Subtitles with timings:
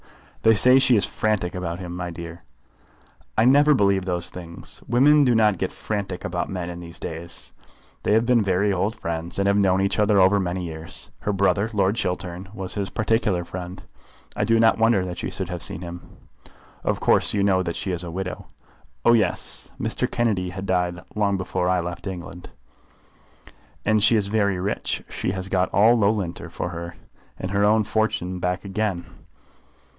[0.41, 2.43] "They say she is frantic about him, my dear."
[3.37, 4.81] "I never believe those things.
[4.87, 7.53] Women do not get frantic about men in these days.
[8.01, 11.11] They have been very old friends, and have known each other for many years.
[11.19, 13.83] Her brother, Lord Chiltern, was his particular friend.
[14.35, 16.17] I do not wonder that she should have seen him."
[16.83, 18.47] "Of course you know that she is a widow."
[19.05, 20.09] "Oh, yes; Mr.
[20.09, 22.49] Kennedy had died long before I left England."
[23.85, 25.03] "And she is very rich.
[25.07, 26.99] She has got all Loughlinter for her life,
[27.37, 29.05] and her own fortune back again.